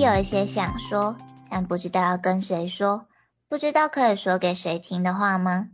[0.00, 1.16] 有一些想说，
[1.50, 3.08] 但不知道要跟谁说，
[3.48, 5.70] 不知道可以说给谁听的话吗？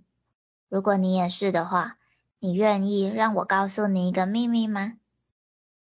[0.70, 1.96] 如果你也是的话，
[2.40, 4.94] 你愿意让我告诉你一个秘密吗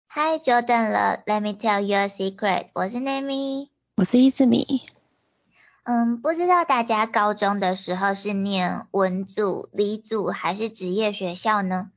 [0.09, 2.67] ？Hi，久等了，Let me tell you a secret。
[2.75, 4.83] 我是 Nami，我是伊志米。
[5.85, 11.91] 嗯，不知道大家高中的时候是念文组、理组还是职业学校呢？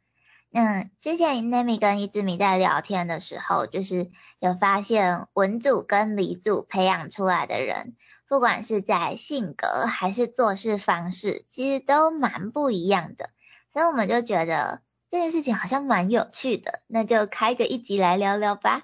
[0.54, 7.96] 嗯之前 Nami 跟伊志米在聊天的时候，就是有发现文组跟理组培养出来的人，
[8.28, 13.30] 不管是在性格还是做事方式，其实都蛮不一样的。
[13.74, 18.84] 所以我们就觉得这件事情好像蛮有趣的，那就开个一集来聊聊吧。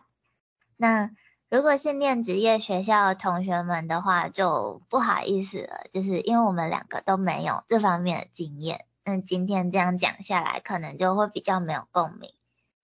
[0.75, 1.11] 那。
[1.49, 12.33] 如果是念职业学校的同学们的话，就不好意思了，就是因为我们两个都没有这方面的经验，那今天这样讲下来，可能就会比较没有共鸣，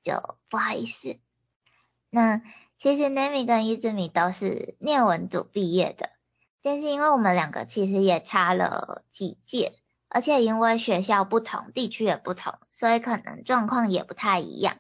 [0.01, 1.17] 就不好意思。
[2.09, 2.41] 那
[2.77, 6.09] 其实 Nami 跟伊兹米都是念文组毕业的，
[6.61, 9.73] 但是因为我们两个其实也差了几届，
[10.07, 14.77] 而且因为学校不同，地区也不同，所以可能状况也不太一样。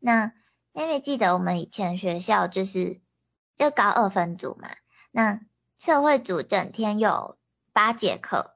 [0.00, 0.32] 那
[0.72, 3.00] Nami 记得我们以前学校就是。
[3.58, 4.68] 就高二分组嘛，
[5.10, 5.40] 那
[5.80, 7.36] 社会组整天有
[7.72, 8.54] 八节课，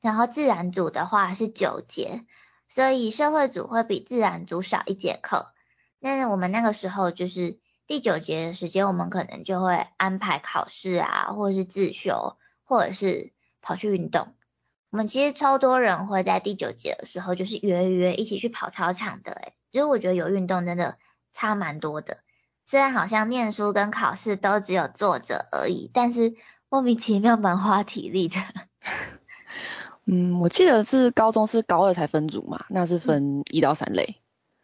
[0.00, 2.24] 然后自然组的话是九节，
[2.68, 5.52] 所以社会组会比自然组少一节课。
[5.98, 14.34] 那我们那个时候就是第九节的时间，我们可能就会安排考试啊，或者是自修，或者是跑去运动。
[14.90, 20.96] 我们其实超多人会在第九节的时候，就是约约一起去跑操场的，诶就是我觉得有运动真的
[21.32, 22.18] 差蛮多的。
[22.64, 26.34] 虽然好像念书跟考试都只有坐着而已，但是
[26.68, 28.36] 莫名其妙蛮花体力的。
[30.12, 34.16] 嗯，我记得是高中是高二才分组嘛，那是分一到三类。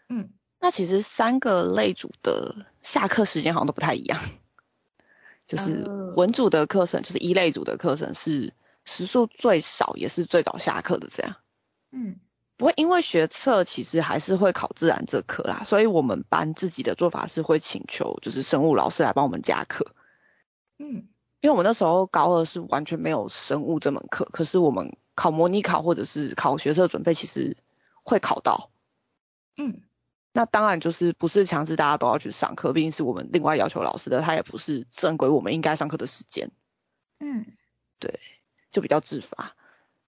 [0.09, 4.19] 嗯，那其实三个类组的下课时间好像都不太一样。
[5.47, 8.53] 就是文组的课程，就是一类组的课程是
[8.85, 11.37] 时数最少也是最早下课的这样。
[11.93, 12.17] 嗯。
[12.59, 19.93] 不会，因为学测其实还是会考自然这科啦，所以我们班自己的做法是会请求就是生物老师来帮我们加课。
[20.79, 21.07] 嗯，
[21.43, 27.57] 因为我们那时候高二是完全没有生物这门课，可是我们考模拟考或者是考学测准备其实
[28.05, 28.71] 会考到。
[29.57, 29.83] 嗯，
[30.33, 36.53] 那当然就是不是强制大家都要去上课，毕竟是我们另外要求老师的，他也不是正规我们应该上课的时间。
[37.19, 37.47] 嗯，
[37.99, 38.21] 对，
[38.71, 39.57] 就比较自发。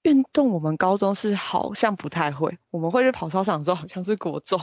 [0.03, 4.61] 运动我们高中是好像不太会，我们会去跑操场的时候好像是国中。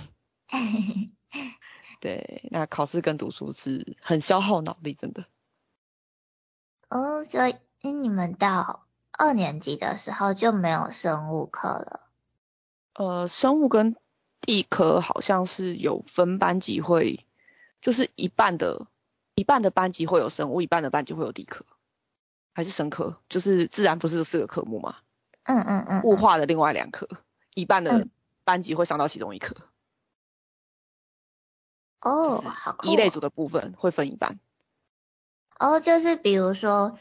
[1.99, 5.25] 对，那考试跟读书是很消耗脑力，真的。
[6.89, 7.55] 哦，所以
[7.91, 8.84] 你们到
[9.17, 12.01] 二年级的时候就没有生物课了？
[12.93, 13.95] 呃，生物跟
[14.41, 17.25] 地科好像是有分班级会，
[17.81, 18.87] 就是一半的，
[19.35, 21.65] 一半的班级会有生物，一半的班级会有地科，
[22.53, 23.17] 还是生科？
[23.27, 24.97] 就是自然不是四个科目吗？
[25.43, 27.07] 嗯嗯嗯，物化的另外两科，
[27.53, 28.07] 一半的
[28.43, 29.55] 班级会上到其中一科。
[32.01, 32.77] 哦，好。
[32.83, 34.39] 一类组的部分会分一半。
[35.59, 36.97] 哦，就是比如说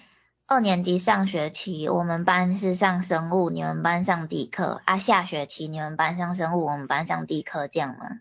[0.47, 4.99] 二年级上学期，我们班是上生物，你们班上地科啊。
[4.99, 8.21] 下学期你们班上生物，我们班上地科，这样吗？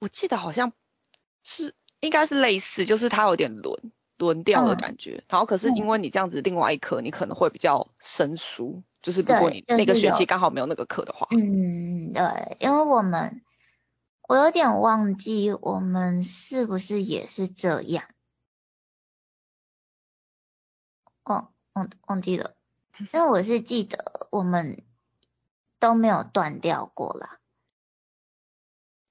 [0.00, 0.72] 我记得好像
[1.42, 5.24] 是，应该是类似，就是它有点轮轮调的感觉。
[5.28, 8.82] 然后可是因为你这样子，另外一科你可能会比较生疏。
[9.00, 13.40] 就是如果你那个学期刚好没有那个课的话，嗯，对，因为我们
[14.28, 18.04] 我有点忘记我们是不是也是这样，
[21.24, 22.54] 忘忘忘记了，
[23.12, 24.84] 因为我是记得我们
[25.78, 27.38] 都没有断掉过啦，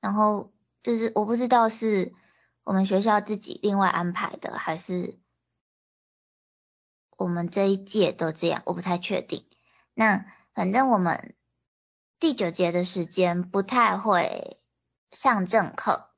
[0.01, 0.51] 然后
[0.83, 2.13] 就是我不知道是
[2.63, 5.17] 我们学校自己另外安排的，还是
[7.17, 9.45] 我们这一届都这样，我不太确定。
[9.93, 11.35] 那反正我们
[12.19, 14.61] 第九节的时间不太会
[15.11, 16.09] 上正课，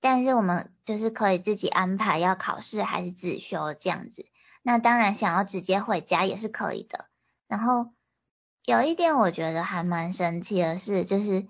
[0.00, 4.26] 但是我们就是可以自己安排要考试还是自修这样子。
[4.66, 7.06] 那当然想要直接回家也是可以的。
[7.46, 7.92] 然后
[8.64, 11.46] 有一点我觉得还蛮神奇的是，就是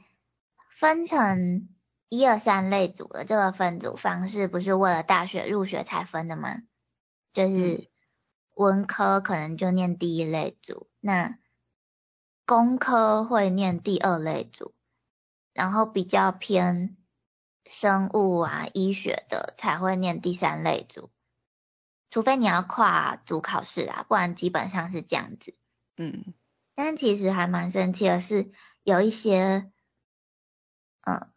[0.77, 1.69] 分成
[2.09, 6.63] 一二三类组的这个分组方式，不是为了大学入学才分的吗？
[7.33, 7.89] 就是
[8.55, 11.39] 文科可能就念第一类组，那
[12.45, 14.75] 工科会念第二类组，
[15.53, 16.97] 然后比较偏
[17.65, 21.11] 生物啊、医学的才会念第三类组，
[22.15, 25.57] 除非你要跨组考试啊，不然基本上是这样子。
[25.97, 26.33] 嗯，
[26.77, 28.53] 但其实还蛮神奇的是，
[28.85, 29.69] 有一些，
[31.01, 31.29] 嗯，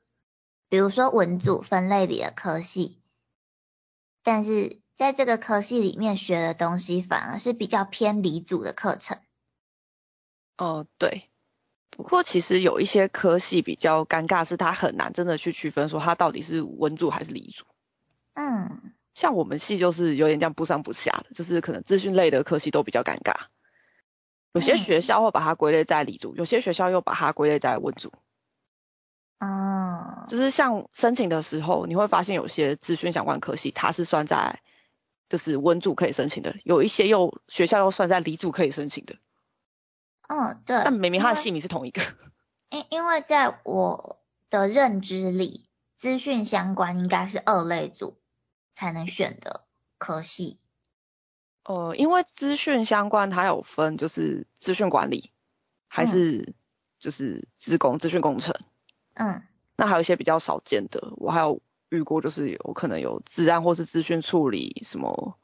[0.69, 3.01] 比如说文组分类里的科系，
[4.21, 9.17] 但是在这个科系里面学的东西反而是比较偏理组的课程。
[10.59, 11.31] 哦，对。
[11.89, 17.65] 不过其实有一些科系比较尴尬，是它很难真的去区分说它到底是文组还是理组。
[18.35, 18.93] 嗯。
[19.17, 23.47] 像我们系就是有点这样不上不下的，就是可能资讯类的科系都比较尴尬。
[24.53, 28.13] 有些学校会把它归类在理组，有些学校又把它归类在文组。
[29.39, 30.27] 哦。
[30.29, 34.61] 就是像申请的时候，你会发现有些资讯相关科系，它是算在
[35.29, 39.15] 就是文组可以申请的，有一些又学校又算在理组可以申请的。
[40.27, 40.79] 嗯，对。
[40.83, 42.03] 但明明它的系名是同一个。
[42.69, 44.19] 因因为在我
[44.51, 45.65] 的认知里，
[45.95, 48.15] 资讯相关应该是二类组
[48.77, 49.65] 才能选的
[49.97, 50.59] 科系。
[51.63, 55.31] 呃，因为资讯相关它有分，就是资讯管理，
[55.87, 56.53] 还是
[56.99, 58.53] 就是资工、资讯工程。
[59.15, 59.41] 嗯。
[59.77, 61.59] 那还有一些比较少见的，我还有
[61.89, 65.39] 遇过，就是有可能有治安或是资讯处理什么，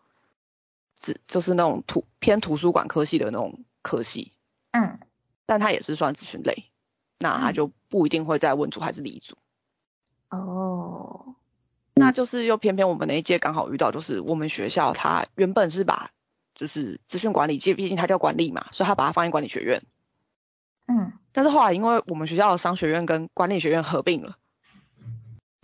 [0.94, 4.32] 资就是那种图偏图书馆科系的那种科系。
[4.74, 5.00] 嗯。
[5.48, 6.70] 但它也是算资讯类，
[7.18, 9.36] 那它就不一定会在文组还是理组。
[10.30, 11.36] 哦。
[11.96, 16.10] 那就是又偏偏我们那一届刚好遇到，就是我们学校它原本是把
[16.56, 19.84] 就是资讯管理界，毕竟它叫管理嘛，所以它把它放在管理学院。
[20.88, 21.14] 嗯。
[21.32, 24.38] 但是后来因为我们学校的商学院跟管理学院合并了，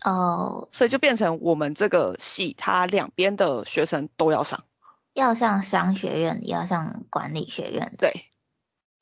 [0.03, 4.63] 哦，所以就变成我们这个系它两边的学生都要上，
[5.13, 7.95] 要上商学院，也要上管理学院。
[7.97, 8.25] 对。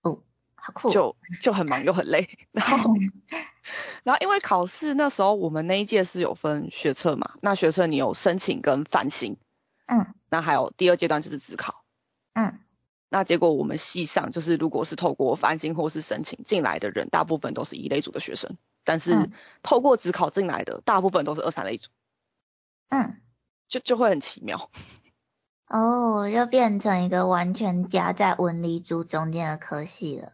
[0.01, 0.19] 哦，
[0.55, 0.89] 好酷。
[0.91, 2.93] 就就很忙又很累，然 后。
[4.03, 9.37] 然后因为考试那时候我们那一届是有分学测嘛，那学测你有申请跟翻新，
[9.85, 11.83] 嗯，那还有第二阶段就是自考，
[12.33, 12.59] 嗯，
[13.09, 19.29] 那结果我们系上就是如果是透过翻新或是申请进来的人，大部分都是一类组的学生，但是
[19.63, 21.89] 透过自考进来的大部分都是二三类组，
[22.89, 23.21] 嗯，
[23.67, 24.69] 就就会很奇妙，
[25.67, 30.31] 哦，就变成一个完全夹在文理组中间的科系了，嗯。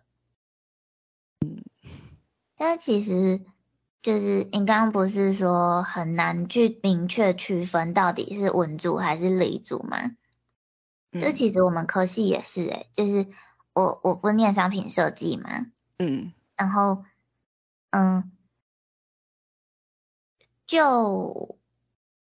[2.66, 3.42] 但其实
[4.02, 10.16] 就是你刚刚不是说很难去明确区分到底是文组还是理组吗？
[11.12, 13.28] 这其实我们科系也是诶，就是
[13.74, 15.66] 我我不念商品设计嘛，
[16.00, 17.04] 嗯，然后
[17.90, 18.32] 嗯，
[20.66, 21.58] 就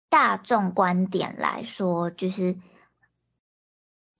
[0.10, 2.58] 大众观点来说，就是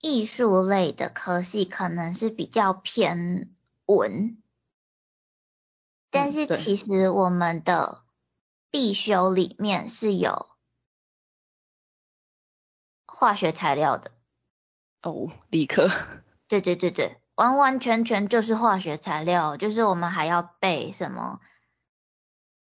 [0.00, 3.50] 艺术类的科系可能是比较偏
[3.84, 4.38] 文。
[6.16, 8.02] 但是其实我们的
[8.70, 10.48] 必修里面是有
[13.06, 14.10] 化学材料的
[15.02, 15.88] 哦，理科。
[16.48, 21.40] 对对对对，完完全全就是化学材料，就是我们还要背什么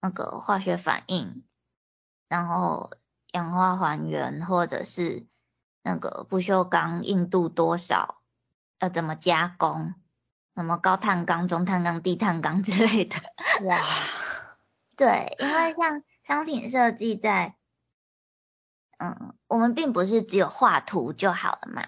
[0.02, 1.44] 那个化学反应，
[2.28, 2.92] 然后
[3.32, 5.28] 氧化还原，或者是
[5.84, 8.22] 那个不锈钢硬度多少，
[8.80, 9.94] 要怎么加工。
[10.56, 13.18] 什么高碳钢、中碳钢、低碳钢 之类的，
[13.66, 13.84] 哇，
[14.96, 17.58] 对，因为像商品设计在，
[18.98, 21.86] 嗯，我们并不是只有画图就好了嘛。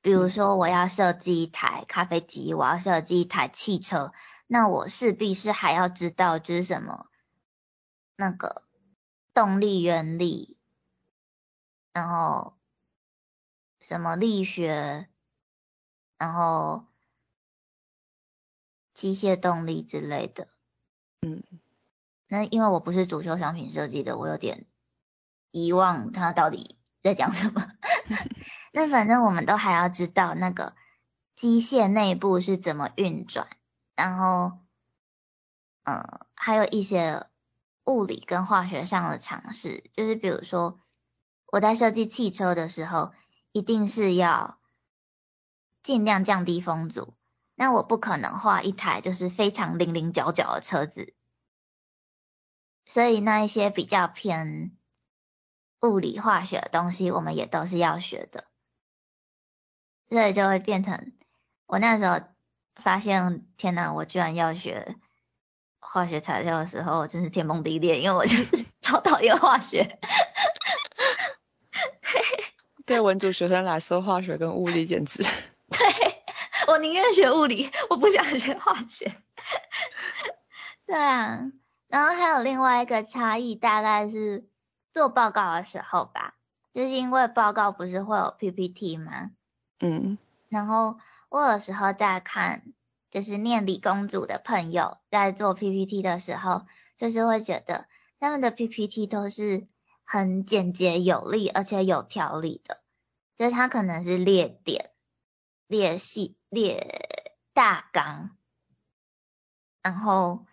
[0.00, 4.12] 比如说我要设计一台咖啡机，我要设计一台汽车，
[4.48, 7.06] 那我势必是还要知道就是什么
[8.16, 8.64] 那个
[9.32, 10.58] 动力原理，
[11.92, 12.58] 然后
[13.78, 15.08] 什么力学，
[16.18, 16.87] 然后。
[18.98, 20.48] 机械动力之类的，
[21.20, 21.44] 嗯，
[22.26, 24.66] 那因为我不是主修商品设计的，我有点
[25.52, 27.70] 遗忘他到底在讲什么。
[28.74, 30.74] 那反正我们都还要知道那个
[31.36, 33.46] 机械内部是怎么运转，
[33.94, 34.58] 然后，
[35.84, 37.24] 嗯，还有一些
[37.84, 40.80] 物理跟化学上的常识，就是比如说
[41.46, 43.12] 我在设计汽车的时候，
[43.52, 44.58] 一定是要
[45.84, 47.14] 尽量降低风阻。
[47.60, 51.12] 那我不可能画一台就是非常零零角角的车子，
[52.86, 54.76] 所以那一些比较偏
[55.80, 58.44] 物理化学的东西，我们也都是要学的，
[60.08, 61.12] 所以就会变成
[61.66, 62.20] 我那时候
[62.76, 64.94] 发现，天哪，我居然要学
[65.80, 69.98] 化学材料的时候，真是天崩地裂，因为我就是 超讨厌化学。
[72.86, 75.26] 对文组学生来说，化学跟物理简直。
[76.68, 79.10] 我宁愿学物理，我不想学化学。
[80.86, 81.50] 对啊，
[81.86, 84.46] 然后还有另外一个差异，大概是
[84.92, 86.34] 做报告的时候吧，
[86.74, 89.30] 就是因为报告不是会有 PPT 吗？
[89.80, 90.18] 嗯。
[90.50, 90.98] 然后
[91.30, 92.62] 我有时候在看，
[93.10, 96.66] 就是念理工组的朋友在做 PPT 的时候，
[96.98, 97.86] 就是会觉得
[98.20, 99.66] 他们的 PPT 都是
[100.04, 102.82] 很简洁有力，而且有条理的。
[103.36, 104.90] 就是它可能是列点、
[105.68, 108.30] 列系、列大纲，
[109.82, 110.46] 然后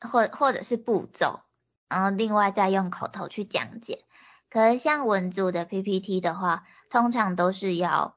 [0.00, 1.40] 或或者是步骤，
[1.88, 4.04] 然后另外再用口头去讲解。
[4.48, 8.16] 可是像文组的 PPT 的话，通常都是要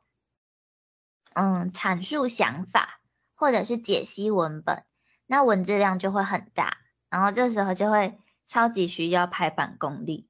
[1.33, 3.01] 嗯阐述想法
[3.33, 4.83] 或者是解析文本，
[5.25, 6.77] 那文字量就会很大，
[7.09, 10.29] 然后这时候就会超级需要排版功力。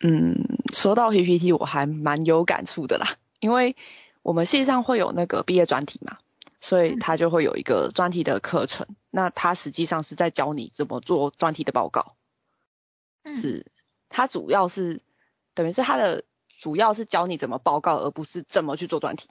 [0.00, 3.74] 嗯，说到 PPT，我还蛮有感触的啦，因为
[4.26, 6.18] 我们系上会有那个毕业专题嘛，
[6.60, 12.16] 所以他就会有一个专题的课程，那他实际上是在教你怎么做专题的报告，
[13.22, 13.36] 嗯。
[13.40, 13.66] 是，
[14.08, 15.00] 他主要是
[15.54, 16.24] 等于是他的
[16.58, 19.28] 主要是教你怎么报告，而不是怎么去做专题。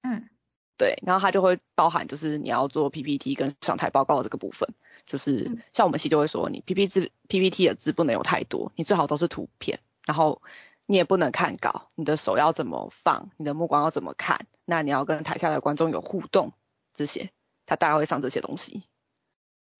[0.00, 0.30] 嗯，
[0.78, 4.70] 对，然后他就会包含就是你要做 PPT 跟上台报告这个部分。
[5.04, 10.40] 就是像我们系就会说，你 PPT PPT 的字不能有太多，你最好都是图片，然后
[10.86, 16.52] 你也不能看稿，你的手要怎么放，你的目光要怎么看，那你要跟台下的观众有互动，
[16.94, 17.30] 这些
[17.66, 18.84] 他大概会上这些东西。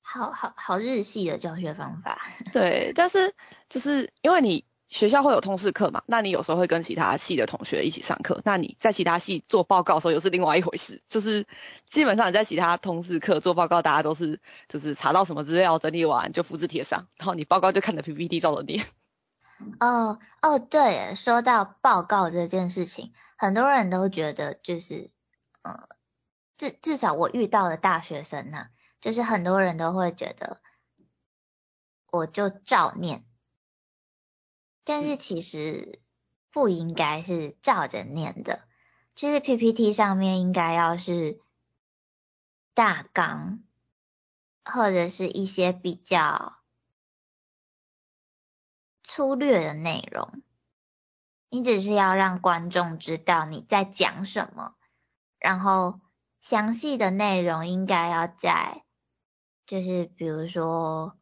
[0.03, 2.21] 好好好日系的教学方法。
[2.53, 3.35] 对，但是
[3.69, 4.65] 就是因为你。
[4.89, 6.05] 学校会有通识课嘛？
[6.07, 11.03] 那你有时候会跟其他系的同学一起上课，那你在其他系做报告的时候又是另外一回事。
[11.09, 11.45] 就是
[11.89, 18.87] 基本上你在其他通识课做报告，大家都是就是查到什么资料整理完就复制贴上，然后你报告就看着 PPT 照着念。
[19.81, 25.11] 哦哦，对，说到报告这件事情，很多人都觉得就是
[25.63, 25.89] 呃，
[26.57, 28.69] 至至少我遇到的大学生呢，
[29.01, 30.61] 就是很多人都会觉得
[32.11, 33.25] 我就照念。
[34.85, 36.01] 但是其实
[36.53, 38.63] 不应该是照着念的，
[39.15, 41.41] 就是 PPT 上面应该要是
[42.73, 43.65] 大纲，
[44.65, 46.59] 或者是一些比较
[49.17, 50.43] 粗略的内容。
[51.49, 54.75] 你只是要让观众知道你在讲什么，
[55.39, 56.01] 然后
[56.43, 58.85] 详细的内容应该要在，
[59.67, 61.17] 就是比如说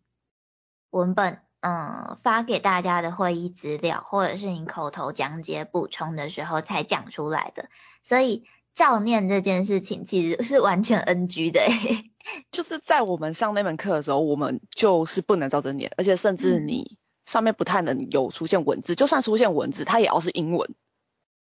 [0.90, 1.40] 文本。
[1.66, 7.70] 嗯，发给大家的会议资料，或者是你口头讲解补充的时候才讲出来的，
[8.02, 11.62] 所以照念这件事情其实是完全 NG 的。
[12.52, 20.74] 就是在我们上那门课的时候，我们就是不能照着念，而且甚至你上面不太能有出现文字，就算出现文字，它也要是英文。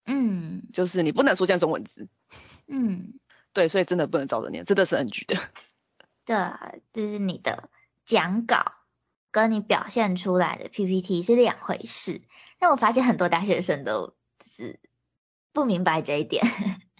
[0.05, 2.07] 嗯，就是你不能出现中文字。
[2.67, 3.19] 嗯，
[3.53, 5.35] 对，所以真的不能照着念，真的是 NG 的。
[6.25, 6.35] 对，
[6.93, 7.69] 就是你的
[8.05, 8.73] 讲稿。
[9.33, 12.21] 跟你表现出来的 PPT 是两回事，
[12.59, 14.77] 但我发现很多大学生都是
[15.53, 16.45] 不明白这一点。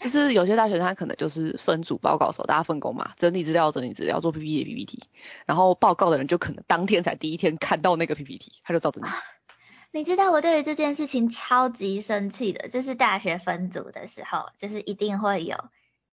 [0.01, 5.03] 就是有些大学生他可能就是分组报告的时候，大家分工嘛，整理资料、整理资料，做 PPT PPT，
[5.46, 9.08] 然后报告的人就可能当天才第一天看到那个 PPT，他就照着你。
[9.93, 15.58] 你知道我对于这件事情超级生气的，就是大学分组的时候，就是一定会有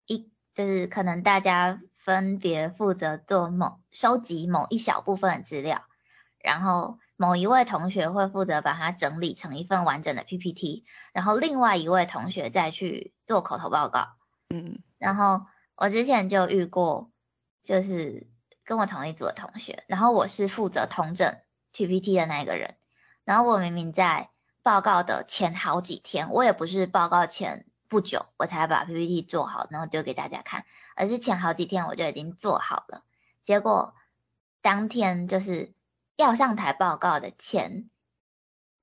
[0.06, 5.82] 一，就是可能大家分别负责做某收集某一小部分的资料。
[6.38, 14.08] 然后某一位同学会负责把它整理成一份完整的 PPT，然后另外一位同学再去做口头报告。
[14.48, 17.10] 嗯，然后我之前就遇过，
[17.62, 18.26] 就是
[18.64, 21.36] 跟我同一组的同学，然后我是负责通整
[21.72, 22.74] PPT 的那个人，
[23.24, 24.30] 然后我明明在
[24.62, 30.64] 报告的前好几天，我也不是报告前不久我才把 PPT 做好，然后丢给大家看，
[30.96, 33.04] 而是前好几天我就已经做好了，
[33.44, 33.94] 结果
[34.60, 35.72] 当天就是。
[36.16, 37.88] 要上台报告的前，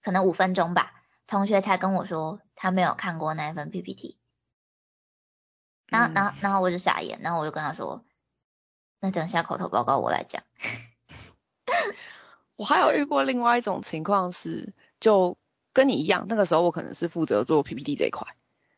[0.02, 4.18] 可能五分钟吧，同学才跟我说他没有看过那一份 PPT，
[5.88, 8.04] 然后然后然后我就傻眼，然后我就跟他说，
[9.00, 10.44] 那等一下口头报告我来讲。
[12.58, 15.38] 我还有遇过另外一种情况是，就
[15.72, 18.36] 跟你一样，那个时候我可能是负责做 PPT 这一块，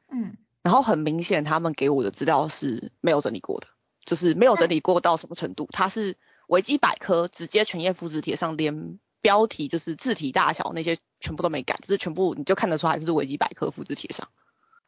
[0.10, 3.68] 嗯，然后很明显他们给我的资料是没有整理过的，
[4.06, 6.18] 就是没有整理过到什么程度，他是。
[6.52, 14.28] 维基百科直接全页复制贴上，连标题就是字体大小那些全部都没改，就是全部你就看得出来是维基百科复制贴上。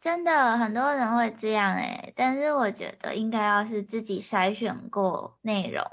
[0.02, 5.90] 真的很多人会这样哎，但是我觉得应该要是自己筛选过内容，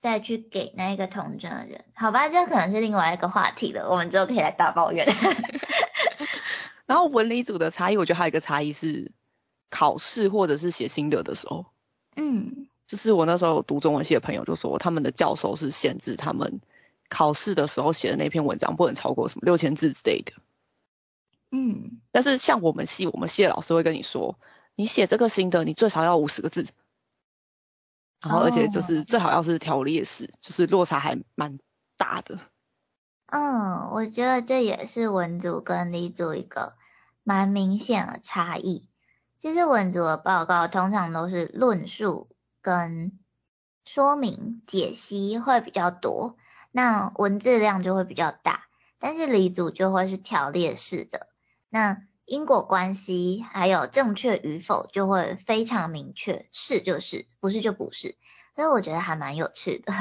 [0.00, 1.84] 再去给那个同证的人。
[1.96, 5.08] 好吧，这可能是另外一个话题了，我们之后可以来大抱怨。
[6.86, 9.10] 然后文理组的差异，我觉得还有一个差异是
[9.70, 11.66] 考试或者是写心得的时候。
[12.14, 12.68] 嗯。
[12.86, 16.60] 就是我那时候读中文系的朋友就说，他们的教授是限制他们
[17.08, 20.32] 考试的时候写的那篇文章不能超过什么六千字之类的。
[21.50, 24.38] 嗯，但是像我们系，我们系的老师会跟你说，
[24.74, 26.66] 你写这个新的，你最少要五十个字，
[28.20, 31.58] 然后而且就是最好要是条列式，就是落差还蛮
[31.96, 32.40] 大的。
[33.26, 36.74] 嗯，我觉得这也是文组跟理组一个
[37.22, 38.88] 蛮明显的差异。
[39.38, 42.28] 其实文组的报告通常都是论述
[42.64, 43.12] 跟
[43.84, 46.36] 说明解析会比较多，
[46.72, 48.64] 那文字量就会比较大。
[48.98, 51.26] 但是理组就会是条列式的，
[51.68, 58.16] 那因果关系还有正确与否就会非常明确，是就是，不是就不是。
[58.56, 59.92] 所以我觉得还蛮有趣的。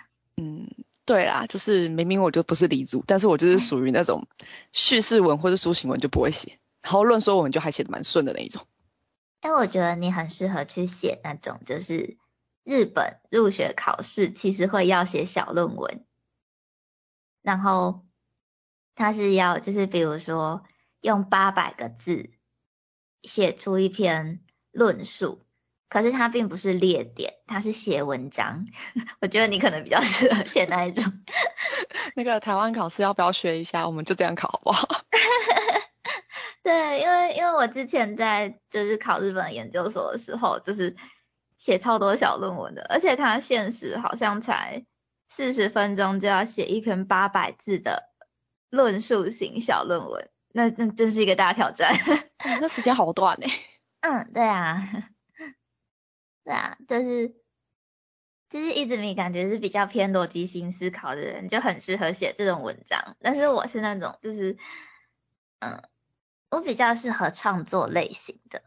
[0.38, 0.70] 嗯，
[1.04, 4.26] 对啦，就是明明我就不是理组，但是我就是属于那种
[4.72, 8.66] 叙事文或者抒情文就不会写，然后论说文就还写的蛮顺的那一种。
[9.40, 12.16] 哎，我觉得你很适合去写那种，就是
[12.64, 16.04] 日本入学考试其实会要写小论文，
[17.42, 18.04] 然后
[18.94, 20.64] 他是要就是比如说
[21.00, 22.30] 用八百个字
[23.22, 24.40] 写出一篇
[24.72, 25.42] 论述。
[25.88, 28.66] 可是它并不是列点，它是写文章。
[29.22, 31.22] 我觉得你可能比较适合写那一种。
[32.16, 33.86] 那个台湾考试要不要学一下？
[33.86, 35.05] 我们就这样考好不好？
[36.66, 40.96] 对，因为因为我之前在就是考日本研究所的时候，就是
[41.56, 44.84] 写超多小论文的，而且它限时好像才
[45.28, 48.10] 四十分钟就要写一篇八百字的
[48.68, 51.94] 论述型小论文，那那真是一个大挑战。
[52.60, 53.46] 那时间好短呢。
[54.00, 54.82] 嗯，对啊。
[56.42, 57.28] 对啊，就是
[58.50, 63.16] 就是一直米感觉是比较偏逻辑性思考的人，就很适合写这种文章。
[63.20, 64.56] 但是我是那种就是，
[65.60, 65.80] 嗯，
[66.56, 68.62] 我比较适合创作类型的。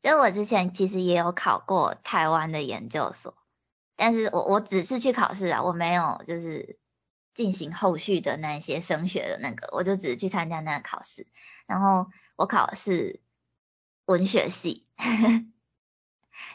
[0.00, 3.34] 就我之前其实也有考过台湾的研究所，
[3.96, 6.78] 但是我我只是去考试啊，我没有就是
[7.34, 11.26] 进行后续的那些升学的那个，我就只是去参加那个考试。
[11.66, 13.20] 然后我考的是
[14.06, 14.86] 文学系。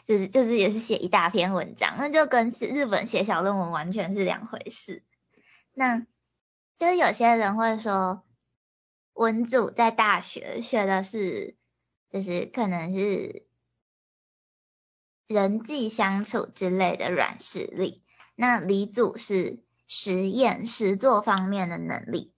[0.06, 5.02] 就是就是也是写一大篇文章，那就跟是日本写小论文完全是两回事。
[5.72, 5.98] 那
[6.78, 8.22] 就是有些人会说，
[9.18, 11.56] 文组在大学学的是，
[12.08, 13.46] 就是可能是
[15.26, 18.04] 人际相处之类的软实力，
[18.36, 22.32] 那理组是实验实作方面的能力，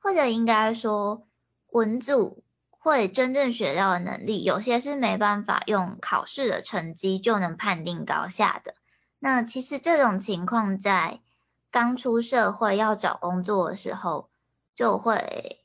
[0.00, 1.28] 或者应该说
[1.68, 2.42] 文组。
[2.86, 8.74] 会真正学到的能力，有些是没办法用考试的成绩就能判定高下的。
[9.18, 11.22] 那其实这种情况在
[11.70, 14.28] 刚出社会要找工作的时候，
[14.74, 15.63] 就会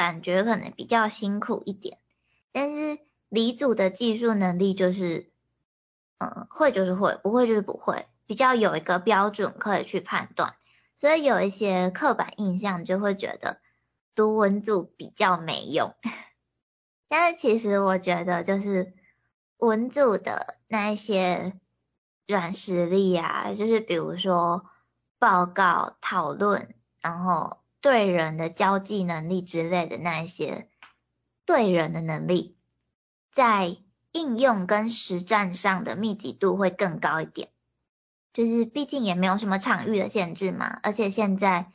[0.00, 1.98] 感觉可能比较辛苦一点。
[2.52, 5.30] 但是理组的技术能力就是，
[6.16, 10.54] 嗯，会就是会，不会就是不会，比较有一个标准可以去判断。
[10.96, 13.60] 所以有一些刻板印象就会觉得
[14.14, 15.94] 读文组比较没用。
[17.08, 18.94] 但是其实我觉得，就是
[19.58, 21.52] 文组的那一些
[22.26, 24.64] 软实力啊，就是比如说
[25.18, 30.68] 报告、讨论，然后对人的交际能力之类的那一些
[31.44, 32.56] 对人的能力，
[33.32, 33.76] 在
[34.12, 37.50] 应用跟实战上的密集度会更高一点。
[38.32, 41.72] 就是毕竟也没有什么场域的限制嘛，而且现在，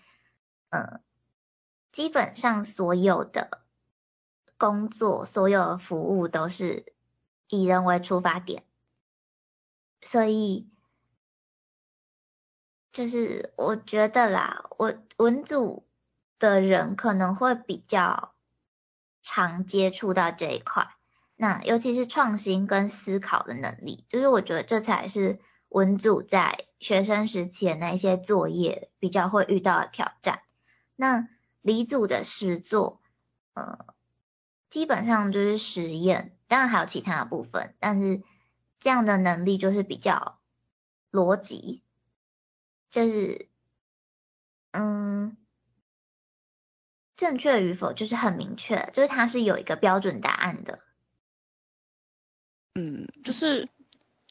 [0.69, 1.01] 嗯，
[1.91, 3.61] 基本上所有的。
[4.57, 6.85] 工作所有的服务都是
[7.49, 8.63] 以人为出发点，
[10.01, 10.69] 所以
[12.93, 15.85] 就是我觉得啦，我文组
[16.39, 18.33] 的人可能会比较
[19.21, 20.87] 常接触到这一块，
[21.35, 30.41] 那尤其是创新跟思考的能力，就是我觉得这才是文组在学生时期的那些作业比较会遇到的挑战。
[30.95, 31.27] 那
[31.61, 33.01] 理组的实作，
[33.53, 33.77] 呃。
[34.67, 38.23] 基本上就是实验，当然还有其他的部分，但是
[38.77, 40.41] 这样的能力就是比较
[41.11, 41.81] 逻辑，
[42.89, 43.47] 就是
[44.71, 45.37] 嗯，
[47.15, 50.79] 正确与否就是很明确，就是它是有一个标准答案的。
[52.73, 53.69] 嗯，就是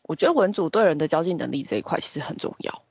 [0.02, 2.82] 我觉得文组对人的交际能力这一块其实很重要，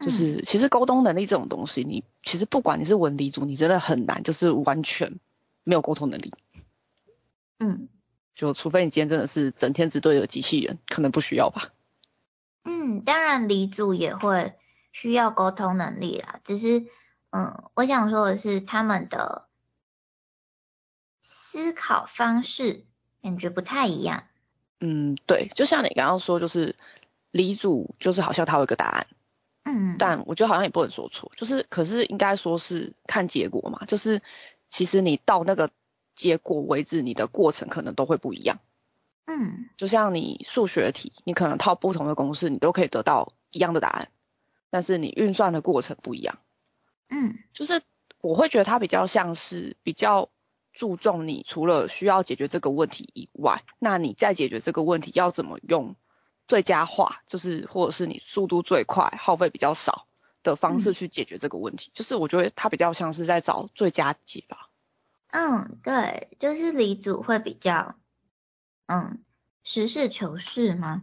[0.00, 5.20] 就是其实沟通能力这种东西，你其实不管你是文理组，你真的很难，就是完全
[5.62, 6.32] 没有沟通能力。
[7.58, 7.88] 嗯，
[8.34, 11.68] 就除非你今天真的是整天只对着机器人，可能不需要吧。
[12.64, 14.54] 嗯，当然离组也会
[14.90, 16.86] 需要沟通能力啦，只是
[17.32, 19.48] 嗯，我想说的是他们的
[21.20, 22.86] 思考方式
[23.20, 24.24] 感觉不太一样。
[24.78, 26.76] 嗯，对，就像你刚刚说，就是
[27.30, 29.06] 离组就是好像他有一个答案。
[29.64, 34.22] 嗯，但我觉得好像也不能说错，就是可是应该说是看结果嘛，就是
[34.68, 35.70] 其实你到那个。
[36.14, 38.58] 结果为止，你的过程可能都会不一样。
[39.24, 44.10] 嗯，就像你数学题，你可能套不同的公式，你都可以得到一样的答案，
[44.68, 46.38] 但是你运算的过程不一样。
[47.14, 47.82] 嗯，就是
[48.22, 50.30] 我会觉得他比较像是比较
[50.72, 55.94] 注重你除了需要解决这个问题以外，那你在解决这个问题要怎么用
[56.48, 60.06] 最佳化，就是或者是你速度最快、耗费比较少
[60.42, 64.70] 的方式去解决这个问题，就是我觉得他比较像是在找最佳解吧。
[65.28, 67.96] 嗯，对，就是李主会比较，
[68.86, 69.22] 嗯，
[69.62, 71.02] 实事求是吗？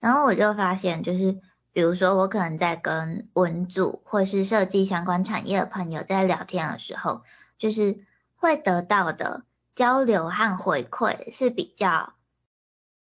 [0.00, 1.40] 然后我就发现，就是
[1.74, 7.22] 比如说我可能在跟文组或是设计相关产业的朋友在聊天的时候，
[7.58, 7.98] 就是
[8.36, 9.42] 会得到的
[9.74, 12.14] 交流和回馈是比较，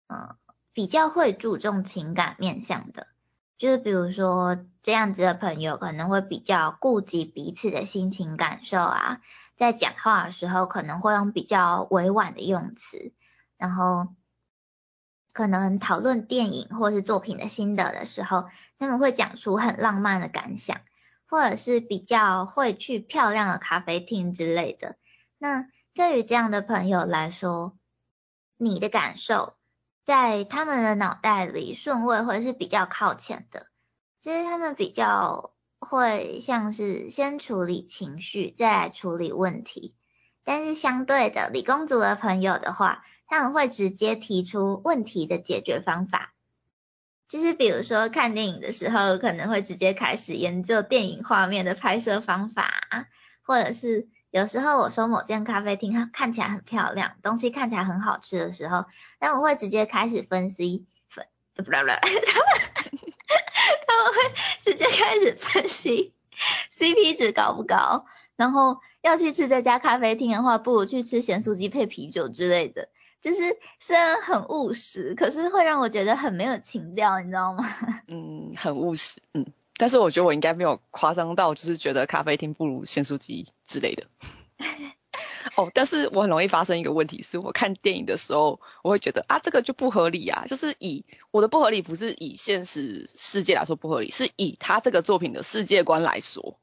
[0.08, 0.36] 嗯，
[0.74, 3.08] 比较会注重情感面向的。
[3.58, 9.22] 就是比如说这样子的朋友可能会比较顾及彼此的心情感受啊，
[9.56, 13.14] 在讲话的时候可能会用比较委婉的用词，
[13.58, 14.10] 然后
[15.32, 18.46] 可能讨论电影或是作品的心得的时候，
[18.78, 20.82] 他们会讲出很浪漫的感想，
[21.28, 24.98] 或者是比较会去漂亮的咖啡厅之类的。
[25.38, 27.78] 那对于这样的朋友来说，
[28.58, 29.56] 你的感受？
[30.06, 33.68] 在他们的脑袋里，顺位会是比较靠前的，
[34.20, 39.94] 就是他们比较会像是先处理情绪，再来处理问题。
[40.44, 46.34] 但是相对的，理工组的朋友的话，他们会直接提出问题的解决方法。
[47.28, 53.08] 就是比如说看电影的时候，可能会直接开始研究电影画面的拍摄方法，
[53.44, 54.10] 或者是。
[54.32, 58.86] 有时候我说某间咖啡厅看看起来很漂亮，东西看起来很好吃的时候，
[59.20, 61.96] 那我会直接开始分析分，不不不，他们
[63.88, 66.14] 他们会直接开始分析
[66.72, 72.90] CP 值高不高，然后要去吃这家咖啡厅的话，不如去吃咸酥鸡配啤酒之类的。
[73.22, 77.64] 就是虽然很务实，可是会让我觉得很没有情调，你知道吗？
[78.08, 79.46] 嗯，很务实，嗯。
[79.78, 84.08] 但是我觉得我应该没有夸张到，就是觉得咖啡厅不如鲜蔬机之类的。
[85.56, 90.44] 哦，但是我很容易发生一个问题，是我看电影的时候，我会觉得啊，这个就不合理啊。
[90.48, 96.60] 就是以我的不合理，不是以现实世界来说不合理，是以他这个作品的世界观来说，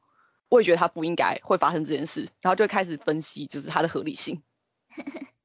[0.51, 4.43] 我也觉得他不应该会发生这件事，然后就开始分析，就是它的合理性。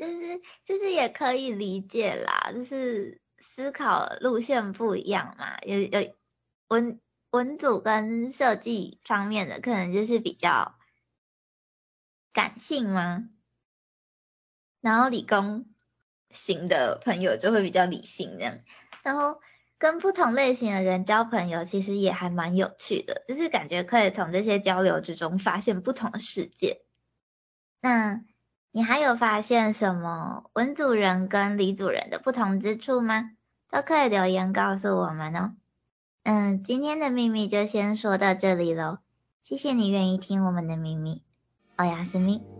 [0.00, 6.16] 就是就是也可以理解啦，就是思考路线不一样嘛，有有
[6.68, 7.00] 文。
[7.32, 10.74] 文组跟设计方面的，可能就是比较
[12.32, 13.28] 感性吗？
[14.80, 15.66] 然后理工
[16.30, 18.58] 型的朋友就会比较理性这样。
[19.04, 19.40] 然后
[19.78, 26.82] 跟不同类型的人交朋友，其实也还蛮有趣的，就是感觉可以从这些交流之中发现不同的世界。
[27.80, 28.24] 那
[28.72, 33.32] 你还有发现什么文主人跟李主人的不同之处吗？
[33.70, 35.54] 都可以留言告诉我们哦。
[36.22, 38.98] 嗯，今天的秘密就先说到这里喽，
[39.42, 41.22] 谢谢你愿意听我们的秘密，
[41.76, 42.59] 欧阳斯密。